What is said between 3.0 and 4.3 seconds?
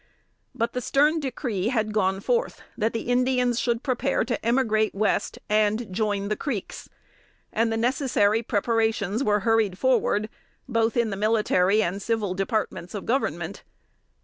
Indians should prepare